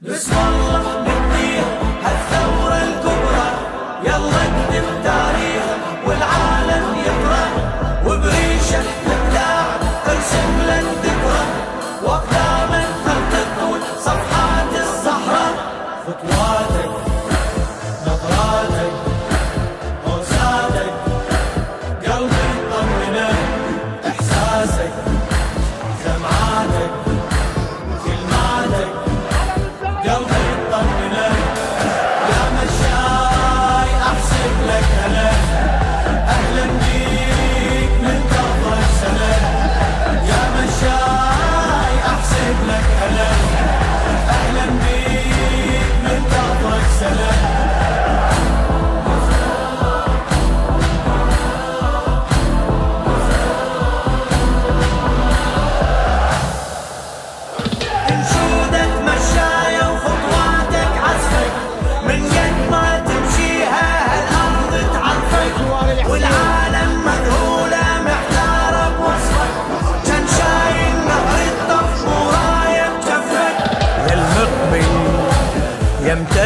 [0.00, 1.93] This one,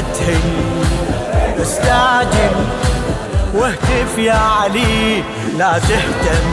[0.00, 0.84] تهم
[1.58, 2.56] واستعجل
[3.54, 5.22] واهتف يا علي
[5.58, 6.46] لا تهتم.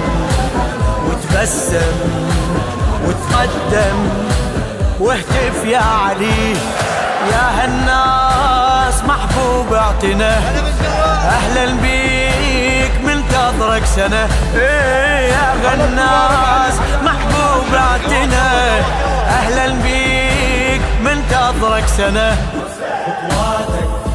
[1.08, 1.96] وتبسم
[3.08, 4.10] وتقدم.
[5.00, 6.52] واهتف يا علي
[7.32, 10.38] يا هالناس محبوب اعطنا
[11.28, 14.28] أهلا بيك منتظرك سنة.
[14.56, 18.80] إيه يا هالناس محبوب اعطنا
[19.30, 20.33] أهلا بيك
[21.64, 22.38] عمرك سنة.
[23.06, 24.13] خطواتك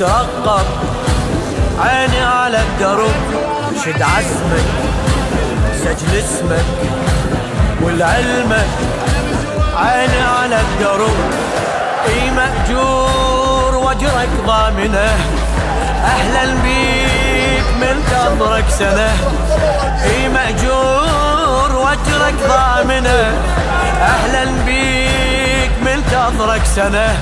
[0.00, 0.66] ترقب
[1.80, 3.14] عيني على الدرب.
[3.84, 4.66] شد عزمك
[5.84, 6.64] سجل اسمك
[7.82, 8.68] ولعلمك
[9.76, 11.16] عيني على الدرب.
[12.08, 15.16] إي مأجور واجرك ضامنه
[16.04, 19.12] أهلا بيك منتظرك سنة.
[20.04, 23.32] إي مأجور واجرك ضامنه
[24.02, 27.16] أهلا بيك منتظرك سنة.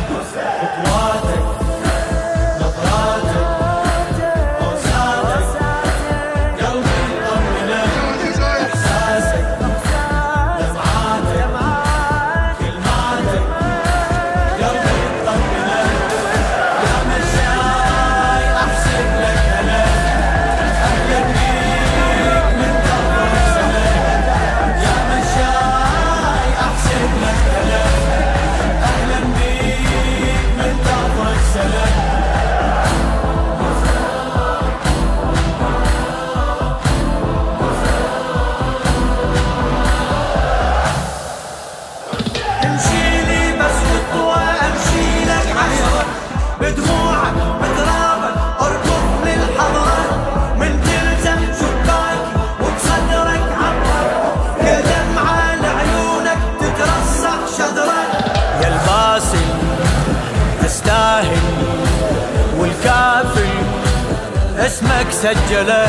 [65.19, 65.89] مسجله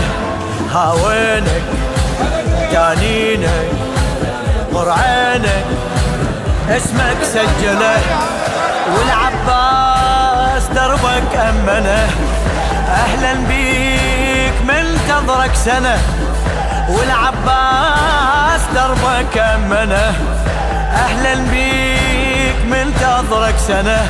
[0.74, 1.62] ها وينك؟
[2.72, 3.70] تانينك
[4.74, 5.66] قرعينك
[6.70, 8.02] اسمك سجله.
[8.96, 12.10] والعباس دربك أمنه.
[12.90, 15.98] أهلا بيك منتظرك سنة.
[16.90, 20.14] والعباس دربك أمنه.
[21.06, 24.08] أهلا بيك منتظرك سنة.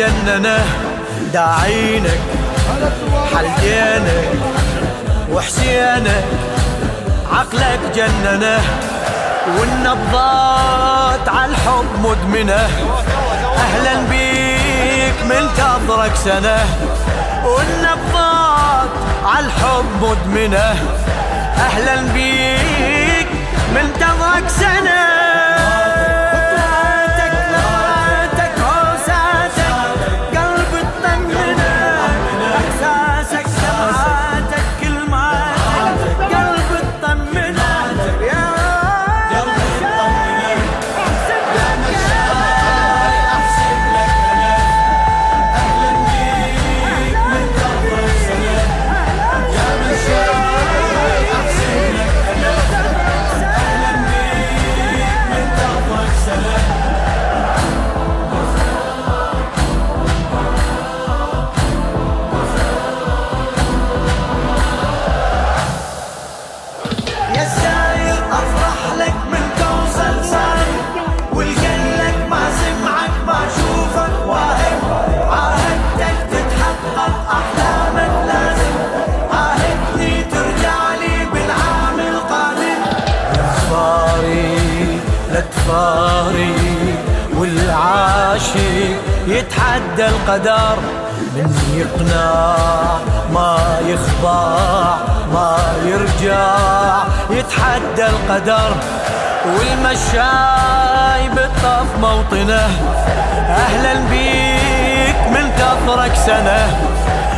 [0.00, 0.64] جننة
[1.32, 2.20] داعينك
[3.34, 4.28] حلقينك
[5.32, 6.24] وحسينك
[7.32, 8.60] عقلك جننة
[9.58, 12.68] والنبضات على الحب مدمنة.
[13.56, 16.58] أهلا بيك منتظرك سنة.
[17.44, 18.90] والنبضات
[19.24, 20.74] على الحب مدمنة.
[21.58, 23.29] أهلا بيك
[88.30, 90.78] والعاشق يتحدى القدر
[91.34, 92.54] من يقنع
[93.34, 94.96] ما يخضع
[95.32, 96.46] ما يرجع.
[97.30, 98.76] يتحدى القدر
[99.46, 102.68] والمشاي بالطف موطنه.
[103.48, 106.78] أهلا بيك منتظرك سنة.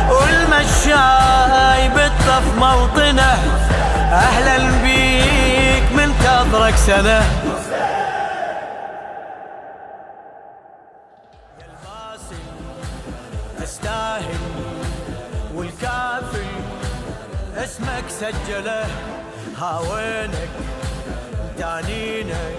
[0.09, 3.37] والمشاي بالطف موطنه.
[4.11, 7.21] أهلا بيك منتظرك سنة.
[13.63, 14.39] تستاهل
[15.55, 16.45] والكافل
[17.57, 18.85] اسمك سجله.
[19.57, 20.49] هاوينك
[21.57, 22.57] دانينك؟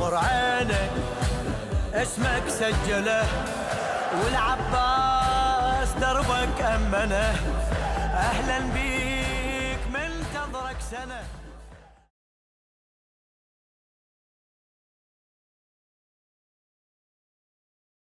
[0.00, 0.90] قرعينك؟
[1.94, 3.26] اسمك سجله.
[4.24, 7.34] والعباس دربك أمنه.
[8.14, 11.41] أهلا بيك منتظرك سنة.